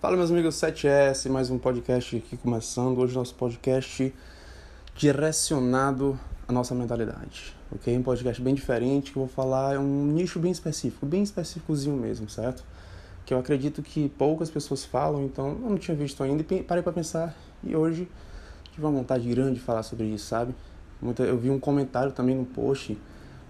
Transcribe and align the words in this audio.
Fala 0.00 0.16
meus 0.16 0.30
amigos 0.30 0.54
7S, 0.54 1.28
mais 1.28 1.50
um 1.50 1.58
podcast 1.58 2.16
aqui 2.16 2.36
começando. 2.36 2.96
Hoje 2.98 3.16
nosso 3.16 3.34
podcast 3.34 4.14
direcionado 4.94 6.16
à 6.46 6.52
nossa 6.52 6.76
mentalidade, 6.76 7.52
ok? 7.72 7.98
Um 7.98 8.04
podcast 8.04 8.40
bem 8.40 8.54
diferente 8.54 9.10
que 9.10 9.18
eu 9.18 9.24
vou 9.24 9.28
falar 9.28 9.74
é 9.74 9.78
um 9.80 10.06
nicho 10.06 10.38
bem 10.38 10.52
específico, 10.52 11.04
bem 11.04 11.24
específicozinho 11.24 11.96
mesmo, 11.96 12.30
certo? 12.30 12.64
Que 13.26 13.34
eu 13.34 13.38
acredito 13.38 13.82
que 13.82 14.08
poucas 14.10 14.48
pessoas 14.48 14.84
falam, 14.84 15.24
então 15.24 15.58
eu 15.60 15.70
não 15.70 15.78
tinha 15.78 15.96
visto 15.96 16.22
ainda 16.22 16.44
e 16.54 16.62
parei 16.62 16.84
para 16.84 16.92
pensar 16.92 17.34
e 17.64 17.74
hoje 17.74 18.08
tive 18.70 18.86
uma 18.86 18.92
vontade 18.92 19.28
grande 19.28 19.54
de 19.54 19.60
falar 19.60 19.82
sobre 19.82 20.06
isso, 20.06 20.26
sabe? 20.26 20.54
Eu 21.18 21.36
vi 21.36 21.50
um 21.50 21.58
comentário 21.58 22.12
também 22.12 22.36
no 22.36 22.44
post, 22.44 22.96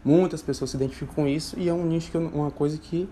muitas 0.03 0.41
pessoas 0.41 0.71
se 0.71 0.77
identificam 0.79 1.15
com 1.15 1.29
isso 1.29 1.59
e 1.59 1.69
é 1.69 1.75
um 1.75 1.85
nicho 1.85 2.11
que 2.11 2.17
uma 2.17 2.51
coisa 2.51 2.79
que 2.79 3.07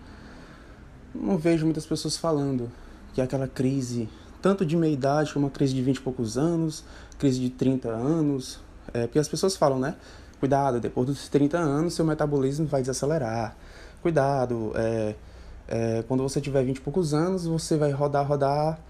não 1.14 1.36
vejo 1.36 1.64
muitas 1.64 1.86
pessoas 1.86 2.16
falando 2.16 2.70
que 3.12 3.20
é 3.20 3.24
aquela 3.24 3.46
crise, 3.46 4.08
tanto 4.40 4.64
de 4.64 4.76
meia 4.76 4.92
idade 4.92 5.32
como 5.32 5.46
uma 5.46 5.50
crise 5.50 5.74
de 5.74 5.82
20 5.82 5.96
e 5.96 6.00
poucos 6.00 6.38
anos, 6.38 6.84
crise 7.18 7.40
de 7.40 7.50
30 7.50 7.88
anos. 7.88 8.58
É, 8.92 9.06
porque 9.06 9.18
as 9.18 9.28
pessoas 9.28 9.56
falam, 9.56 9.78
né? 9.78 9.94
Cuidado, 10.40 10.80
depois 10.80 11.06
dos 11.06 11.28
30 11.28 11.58
anos 11.58 11.94
seu 11.94 12.04
metabolismo 12.04 12.66
vai 12.66 12.80
desacelerar. 12.80 13.56
Cuidado, 14.00 14.72
é, 14.74 15.14
é, 15.68 16.04
quando 16.08 16.22
você 16.22 16.40
tiver 16.40 16.64
20 16.64 16.76
e 16.76 16.80
poucos 16.80 17.14
anos, 17.14 17.46
você 17.46 17.76
vai 17.76 17.92
rodar, 17.92 18.26
rodar 18.26 18.80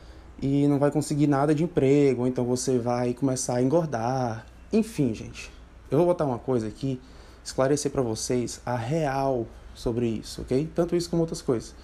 e 0.41 0.67
não 0.67 0.79
vai 0.79 0.91
conseguir 0.91 1.27
nada 1.27 1.55
de 1.55 1.63
emprego, 1.63 2.27
então 2.27 2.45
você 2.45 2.79
vai 2.79 3.13
começar 3.13 3.57
a 3.57 3.63
engordar. 3.63 4.47
Enfim, 4.73 5.13
gente, 5.15 5.53
eu 5.91 5.99
vou 5.99 6.07
botar 6.07 6.25
uma 6.25 6.39
coisa 6.39 6.67
aqui, 6.67 6.99
esclarecer 7.45 7.93
para 7.93 8.01
vocês 8.01 8.61
a 8.65 8.75
real 8.75 9.47
sobre 9.75 10.07
isso, 10.07 10.41
ok? 10.41 10.71
Tanto 10.75 10.97
isso 10.97 11.11
como 11.11 11.21
outras 11.23 11.43
coisas. 11.43 11.75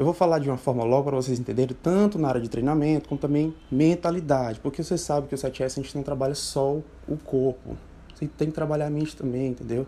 Eu 0.00 0.06
vou 0.06 0.14
falar 0.14 0.38
de 0.38 0.48
uma 0.48 0.56
forma 0.56 0.82
logo 0.82 1.10
para 1.10 1.16
vocês 1.16 1.38
entenderem, 1.38 1.76
tanto 1.82 2.18
na 2.18 2.26
área 2.28 2.40
de 2.40 2.48
treinamento, 2.48 3.06
como 3.06 3.20
também 3.20 3.54
mentalidade, 3.70 4.58
porque 4.58 4.82
você 4.82 4.96
sabe 4.96 5.28
que 5.28 5.34
o 5.34 5.36
7S 5.36 5.78
a 5.78 5.82
gente 5.82 5.94
não 5.94 6.02
trabalha 6.02 6.34
só 6.34 6.78
o 7.06 7.18
corpo, 7.22 7.76
você 8.14 8.26
tem 8.26 8.48
que 8.48 8.54
trabalhar 8.54 8.86
a 8.86 8.90
mente 8.90 9.14
também, 9.14 9.48
entendeu? 9.48 9.86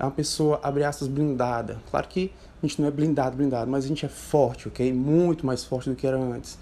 É 0.00 0.02
uma 0.02 0.10
pessoa, 0.10 0.58
abre 0.64 0.82
aspas, 0.82 1.06
blindada. 1.06 1.80
Claro 1.88 2.08
que 2.08 2.32
a 2.60 2.66
gente 2.66 2.80
não 2.80 2.88
é 2.88 2.90
blindado, 2.90 3.36
blindado, 3.36 3.70
mas 3.70 3.84
a 3.84 3.86
gente 3.86 4.04
é 4.04 4.08
forte, 4.08 4.66
ok? 4.66 4.92
Muito 4.92 5.46
mais 5.46 5.62
forte 5.62 5.88
do 5.88 5.94
que 5.94 6.08
era 6.08 6.18
antes. 6.18 6.58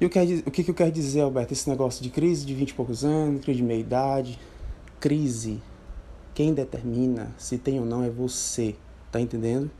E 0.00 0.06
o 0.06 0.08
que, 0.08 0.18
o 0.46 0.50
que 0.50 0.70
eu 0.70 0.74
quero 0.74 0.90
dizer, 0.90 1.20
Alberto? 1.20 1.52
Esse 1.52 1.68
negócio 1.68 2.02
de 2.02 2.08
crise 2.08 2.46
de 2.46 2.54
20 2.54 2.70
e 2.70 2.74
poucos 2.74 3.04
anos, 3.04 3.42
crise 3.42 3.58
de 3.58 3.62
meia 3.62 3.80
idade. 3.80 4.38
Crise, 4.98 5.60
quem 6.32 6.54
determina 6.54 7.30
se 7.36 7.58
tem 7.58 7.78
ou 7.78 7.84
não 7.84 8.02
é 8.02 8.08
você, 8.08 8.74
tá 9.12 9.20
entendendo? 9.20 9.70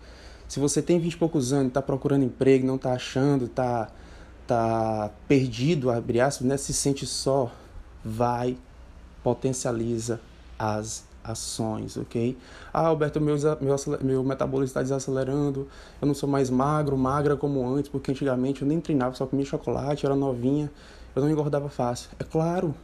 Se 0.51 0.59
você 0.59 0.83
tem 0.83 0.99
20 0.99 1.13
e 1.13 1.17
poucos 1.17 1.53
anos, 1.53 1.69
está 1.69 1.81
procurando 1.81 2.25
emprego, 2.25 2.67
não 2.67 2.75
está 2.75 2.93
achando, 2.93 3.45
está 3.45 3.89
tá 4.49 5.09
perdido, 5.29 5.93
abre 5.93 6.21
aspas, 6.21 6.45
né? 6.45 6.57
se 6.57 6.73
sente 6.73 7.07
só, 7.07 7.53
vai, 8.05 8.59
potencializa 9.23 10.21
as 10.59 11.05
ações, 11.23 11.97
ok? 11.97 12.37
Ah, 12.75 12.87
Alberto, 12.87 13.21
meu, 13.21 13.37
meu, 13.61 13.77
meu 14.03 14.25
metabolismo 14.25 14.71
está 14.71 14.83
desacelerando, 14.83 15.69
eu 16.03 16.09
não 16.09 16.15
sou 16.15 16.29
mais 16.29 16.51
magro, 16.51 16.99
magra 16.99 17.37
como 17.37 17.65
antes, 17.65 17.89
porque 17.89 18.11
antigamente 18.11 18.63
eu 18.63 18.67
nem 18.67 18.81
treinava, 18.81 19.15
só 19.15 19.27
comia 19.27 19.47
chocolate, 19.47 20.05
era 20.05 20.17
novinha, 20.17 20.69
eu 21.15 21.23
não 21.23 21.31
engordava 21.31 21.69
fácil. 21.69 22.11
É 22.19 22.25
claro, 22.25 22.75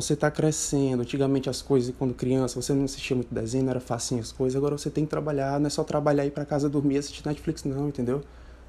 você 0.00 0.14
está 0.14 0.30
crescendo. 0.30 1.02
Antigamente 1.02 1.50
as 1.50 1.60
coisas, 1.60 1.92
quando 1.98 2.14
criança, 2.14 2.60
você 2.60 2.72
não 2.72 2.84
assistia 2.84 3.16
muito 3.16 3.34
desenho, 3.34 3.68
era 3.68 3.80
facinho 3.80 4.20
as 4.20 4.30
coisas. 4.30 4.56
Agora 4.56 4.78
você 4.78 4.90
tem 4.90 5.04
que 5.04 5.10
trabalhar, 5.10 5.58
não 5.58 5.66
é 5.66 5.70
só 5.70 5.82
trabalhar 5.82 6.24
e 6.24 6.28
ir 6.28 6.30
para 6.30 6.44
casa 6.44 6.68
dormir 6.68 6.94
e 6.94 6.98
assistir 6.98 7.26
Netflix, 7.26 7.64
não, 7.64 7.88
entendeu? 7.88 8.22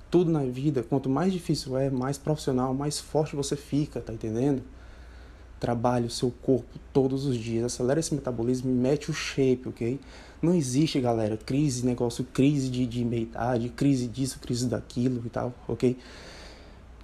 Tudo 0.09 0.31
na 0.31 0.44
vida, 0.44 0.81
quanto 0.81 1.08
mais 1.08 1.31
difícil 1.31 1.77
é, 1.77 1.89
mais 1.89 2.17
profissional, 2.17 2.73
mais 2.73 2.99
forte 2.99 3.36
você 3.36 3.55
fica, 3.55 4.02
tá 4.02 4.11
entendendo? 4.11 4.63
Trabalhe 5.59 6.08
o 6.08 6.09
seu 6.09 6.31
corpo 6.31 6.80
todos 6.92 7.26
os 7.26 7.37
dias, 7.37 7.65
acelera 7.65 7.99
esse 7.99 8.15
metabolismo 8.15 8.71
e 8.71 8.73
mete 8.73 9.11
o 9.11 9.14
shape, 9.14 9.67
ok? 9.67 9.99
Não 10.42 10.55
existe, 10.55 10.99
galera, 10.99 11.37
crise, 11.37 11.86
negócio, 11.86 12.25
crise 12.33 12.70
de, 12.70 12.87
de 12.87 13.05
meia-idade, 13.05 13.70
crise 13.70 14.08
disso, 14.08 14.39
crise 14.39 14.67
daquilo 14.67 15.21
e 15.25 15.30
tal, 15.30 15.54
ok? 15.67 15.98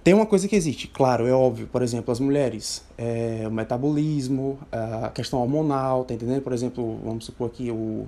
Tem 0.05 0.13
uma 0.13 0.27
coisa 0.27 0.47
que 0.47 0.55
existe, 0.55 0.87
claro, 0.87 1.25
é 1.25 1.31
óbvio, 1.31 1.65
por 1.65 1.81
exemplo, 1.81 2.11
as 2.11 2.19
mulheres, 2.19 2.85
é, 2.95 3.43
o 3.47 3.51
metabolismo, 3.51 4.59
a 4.71 5.09
questão 5.09 5.39
hormonal, 5.39 6.05
tá 6.05 6.13
entendendo? 6.13 6.43
Por 6.43 6.53
exemplo, 6.53 6.99
vamos 7.03 7.25
supor 7.25 7.47
aqui 7.47 7.71
o, 7.71 8.05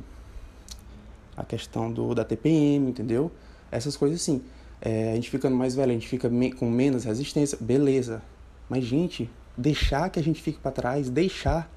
a 1.36 1.44
questão 1.44 1.92
do, 1.92 2.14
da 2.14 2.24
TPM, 2.24 2.88
entendeu? 2.88 3.32
Essas 3.72 3.98
coisas 3.98 4.22
assim. 4.22 4.44
É, 4.80 5.14
a 5.14 5.16
gente 5.16 5.32
ficando 5.32 5.56
mais 5.56 5.74
velho, 5.74 5.90
a 5.90 5.94
gente 5.96 6.08
fica 6.08 6.30
me, 6.30 6.52
com 6.52 6.70
menos 6.70 7.04
resistência, 7.04 7.58
beleza. 7.60 8.22
Mas, 8.70 8.84
gente, 8.84 9.28
deixar 9.58 10.12
que 10.12 10.20
a 10.20 10.24
gente 10.24 10.40
fique 10.40 10.60
para 10.60 10.70
trás, 10.70 11.10
deixar, 11.10 11.68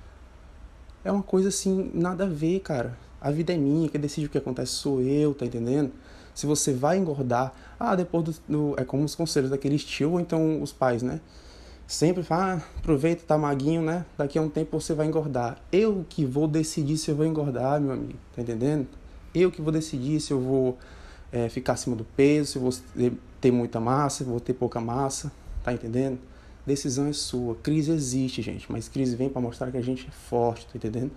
é 1.03 1.10
uma 1.10 1.22
coisa 1.22 1.48
assim, 1.48 1.91
nada 1.94 2.25
a 2.25 2.28
ver, 2.28 2.60
cara. 2.60 2.94
A 3.19 3.30
vida 3.30 3.54
é 3.54 3.56
minha, 3.56 3.88
quem 3.88 3.98
decide 3.98 4.26
o 4.26 4.28
que 4.30 4.36
acontece 4.36 4.72
sou 4.72 5.00
eu, 5.00 5.32
tá 5.32 5.47
entendendo? 5.47 5.91
Se 6.34 6.46
você 6.46 6.72
vai 6.72 6.98
engordar, 6.98 7.52
ah, 7.78 7.94
depois 7.94 8.24
do, 8.24 8.34
do 8.48 8.74
é 8.78 8.84
como 8.84 9.04
os 9.04 9.14
conselhos 9.14 9.50
daquele 9.50 9.78
tio 9.78 10.12
ou 10.12 10.20
então 10.20 10.62
os 10.62 10.72
pais, 10.72 11.02
né? 11.02 11.20
Sempre 11.86 12.22
fala, 12.22 12.54
ah, 12.54 12.78
aproveita, 12.78 13.24
tá 13.26 13.36
maguinho, 13.36 13.82
né? 13.82 14.06
Daqui 14.16 14.38
a 14.38 14.42
um 14.42 14.48
tempo 14.48 14.80
você 14.80 14.94
vai 14.94 15.06
engordar. 15.06 15.58
Eu 15.72 16.04
que 16.08 16.24
vou 16.24 16.46
decidir 16.46 16.96
se 16.96 17.10
eu 17.10 17.16
vou 17.16 17.26
engordar, 17.26 17.80
meu 17.80 17.92
amigo, 17.92 18.18
tá 18.34 18.42
entendendo? 18.42 18.86
Eu 19.34 19.50
que 19.50 19.60
vou 19.60 19.72
decidir 19.72 20.20
se 20.20 20.32
eu 20.32 20.41
vou 20.41 20.78
é, 21.32 21.48
ficar 21.48 21.72
acima 21.72 21.96
do 21.96 22.04
peso, 22.04 22.52
se 22.52 22.58
eu 22.58 22.62
vou 22.62 22.72
ter 23.41 23.50
muita 23.50 23.80
massa, 23.80 24.18
se 24.18 24.22
eu 24.22 24.28
vou 24.28 24.41
ter 24.41 24.52
pouca 24.52 24.80
massa, 24.80 25.32
tá 25.64 25.72
entendendo? 25.72 26.18
Decisão 26.66 27.06
é 27.06 27.12
sua. 27.12 27.54
Crise 27.56 27.91
existe, 27.91 28.42
gente, 28.42 28.70
mas 28.70 28.88
crise 28.88 29.16
vem 29.16 29.28
para 29.28 29.41
mostrar 29.41 29.70
que 29.70 29.76
a 29.76 29.82
gente 29.82 30.06
é 30.06 30.10
forte, 30.10 30.66
tá 30.66 30.72
entendendo? 30.76 31.10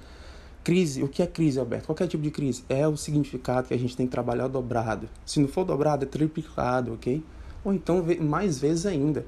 Crise, 0.63 1.03
o 1.03 1.09
que 1.09 1.21
é 1.21 1.27
crise, 1.27 1.59
Alberto? 1.59 1.87
Qualquer 1.87 2.07
tipo 2.07 2.23
de 2.23 2.31
crise 2.31 2.63
é 2.69 2.87
o 2.87 2.95
significado 2.95 3.67
que 3.67 3.73
a 3.73 3.77
gente 3.77 3.97
tem 3.97 4.05
que 4.05 4.11
trabalhar 4.11 4.47
dobrado. 4.47 5.09
Se 5.25 5.39
não 5.39 5.47
for 5.47 5.65
dobrado, 5.65 6.05
é 6.05 6.07
triplicado, 6.07 6.93
ok? 6.93 7.21
Ou 7.65 7.73
então 7.73 8.05
mais 8.21 8.59
vezes 8.59 8.85
ainda. 8.85 9.25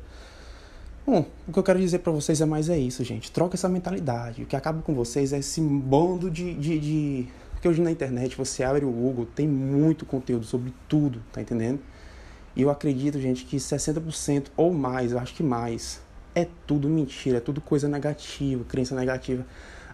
Bom, 1.06 1.26
o 1.48 1.52
que 1.52 1.60
eu 1.60 1.64
quero 1.64 1.80
dizer 1.80 2.00
para 2.00 2.12
vocês 2.12 2.40
é 2.40 2.46
mais 2.46 2.70
é 2.70 2.78
isso, 2.78 3.04
gente. 3.04 3.32
Troca 3.32 3.56
essa 3.56 3.68
mentalidade. 3.68 4.44
O 4.44 4.46
que 4.46 4.56
acaba 4.56 4.82
com 4.82 4.96
vocês 4.96 5.34
é 5.34 5.40
esse 5.40 5.62
bando 5.62 6.32
de, 6.32 6.54
de, 6.56 6.80
de... 6.80 7.28
Porque 7.52 7.68
hoje 7.68 7.82
na 7.82 7.92
internet 7.92 8.36
você 8.38 8.64
abre 8.64 8.86
o 8.86 8.92
Google, 8.92 9.26
tem 9.26 9.48
muito 9.48 10.06
conteúdo 10.06 10.46
sobre 10.46 10.74
tudo, 10.88 11.22
tá 11.32 11.42
entendendo? 11.42 11.80
E 12.56 12.62
eu 12.62 12.70
acredito, 12.70 13.20
gente, 13.20 13.46
que 13.46 13.58
60% 13.58 14.48
ou 14.56 14.74
mais, 14.74 15.12
eu 15.12 15.20
acho 15.20 15.36
que 15.36 15.44
mais, 15.44 16.02
é 16.34 16.48
tudo 16.66 16.90
mentira, 16.90 17.38
é 17.38 17.42
tudo 17.42 17.60
coisa 17.62 17.88
negativa, 17.88 18.64
crença 18.64 18.96
negativa. 18.96 19.46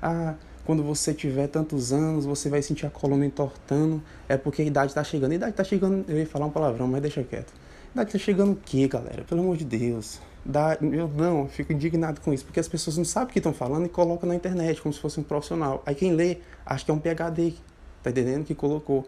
Ah, 0.01 0.35
quando 0.65 0.83
você 0.83 1.13
tiver 1.13 1.47
tantos 1.47 1.91
anos, 1.91 2.25
você 2.25 2.49
vai 2.49 2.61
sentir 2.61 2.85
a 2.85 2.89
coluna 2.89 3.25
entortando, 3.25 4.01
é 4.29 4.37
porque 4.37 4.61
a 4.61 4.65
idade 4.65 4.91
está 4.91 5.03
chegando. 5.03 5.31
A 5.31 5.35
idade 5.35 5.51
está 5.51 5.63
chegando, 5.63 6.05
eu 6.09 6.17
ia 6.17 6.25
falar 6.25 6.45
um 6.45 6.51
palavrão, 6.51 6.87
mas 6.87 7.01
deixa 7.01 7.23
quieto. 7.23 7.53
A 7.89 7.93
idade 7.93 8.09
está 8.09 8.19
chegando 8.19 8.53
o 8.53 8.55
quê, 8.55 8.87
galera? 8.87 9.23
Pelo 9.23 9.41
amor 9.41 9.57
de 9.57 9.65
Deus. 9.65 10.19
Da, 10.43 10.77
eu 10.81 11.07
não, 11.07 11.41
eu 11.41 11.47
fico 11.47 11.71
indignado 11.71 12.19
com 12.21 12.33
isso, 12.33 12.45
porque 12.45 12.59
as 12.59 12.67
pessoas 12.67 12.97
não 12.97 13.05
sabem 13.05 13.29
o 13.29 13.33
que 13.33 13.39
estão 13.39 13.53
falando 13.53 13.85
e 13.85 13.89
colocam 13.89 14.27
na 14.27 14.35
internet 14.35 14.81
como 14.81 14.93
se 14.93 14.99
fosse 14.99 15.19
um 15.19 15.23
profissional. 15.23 15.83
Aí 15.85 15.93
quem 15.93 16.13
lê, 16.13 16.37
acha 16.65 16.85
que 16.85 16.91
é 16.91 16.93
um 16.93 16.99
PHD, 16.99 17.53
tá 18.01 18.09
entendendo? 18.09 18.45
Que 18.45 18.55
colocou. 18.55 19.05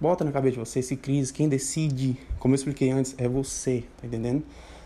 Bota 0.00 0.24
na 0.24 0.32
cabeça 0.32 0.54
de 0.54 0.58
você 0.58 0.80
esse 0.80 0.96
crise, 0.96 1.32
quem 1.32 1.48
decide, 1.48 2.16
como 2.38 2.54
eu 2.54 2.56
expliquei 2.56 2.90
antes, 2.90 3.14
é 3.18 3.28
você, 3.28 3.84
tá 4.00 4.06
entendendo? 4.06 4.42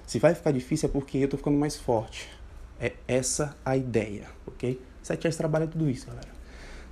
Se 0.06 0.18
vai 0.18 0.34
ficar 0.34 0.52
difícil 0.52 0.88
é 0.88 0.92
porque 0.92 1.18
eu 1.18 1.28
tô 1.28 1.36
ficando 1.36 1.56
mais 1.56 1.76
forte. 1.76 2.28
É 2.78 2.92
essa 3.08 3.56
a 3.64 3.76
ideia, 3.76 4.26
ok? 4.46 4.78
7S 5.06 5.36
trabalha 5.36 5.66
tudo 5.66 5.88
isso, 5.88 6.06
galera. 6.06 6.28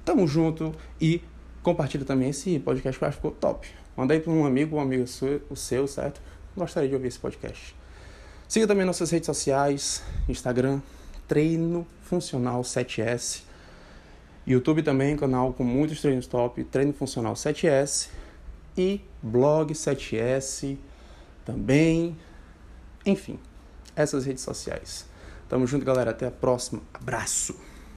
Tamo 0.05 0.27
junto 0.27 0.75
e 1.01 1.23
compartilha 1.63 2.05
também 2.05 2.31
esse 2.31 2.59
podcast 2.59 2.99
que 2.99 3.05
eu 3.05 3.09
acho 3.09 3.19
que 3.19 3.23
ficou 3.27 3.33
top. 3.33 3.69
Manda 3.97 4.13
aí 4.13 4.21
para 4.21 4.33
um 4.33 4.45
amigo, 4.45 4.77
um 4.77 4.81
amigo 4.81 5.07
seu, 5.07 5.43
o 5.49 5.57
seu, 5.57 5.87
certo? 5.87 6.21
Gostaria 6.57 6.89
de 6.89 6.95
ouvir 6.95 7.09
esse 7.09 7.19
podcast. 7.19 7.75
Siga 8.47 8.67
também 8.67 8.85
nossas 8.85 9.11
redes 9.11 9.27
sociais, 9.27 10.03
Instagram, 10.29 10.81
Treino 11.27 11.87
Funcional 12.03 12.61
7S. 12.63 13.43
YouTube 14.47 14.83
também, 14.83 15.17
canal 15.17 15.53
com 15.55 15.65
muitos 15.65 16.01
treinos 16.03 16.27
top, 16.27 16.63
Treino 16.65 16.93
Funcional 16.93 17.35
7S. 17.35 18.09
E 18.77 19.01
blog 19.23 19.73
7S 19.73 20.77
também. 21.45 22.17
Enfim, 23.07 23.39
essas 23.95 24.27
redes 24.27 24.43
sociais. 24.43 25.07
Tamo 25.49 25.67
junto, 25.67 25.85
galera. 25.85 26.11
Até 26.11 26.27
a 26.27 26.31
próxima. 26.31 26.83
Abraço! 26.93 27.74